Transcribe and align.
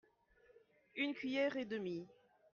Une 0.95 1.13
cuillerée 1.13 1.61
et 1.61 1.65
demie. 1.65 2.07